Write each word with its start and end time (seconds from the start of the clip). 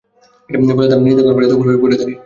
ফলে 0.69 0.89
তারা 0.89 1.01
নিজেদের 1.01 1.25
ঘর-বাড়িতে 1.27 1.53
উপুড় 1.55 1.69
হয়ে 1.69 1.81
পড়ে 1.81 1.95
থাকে। 1.99 2.13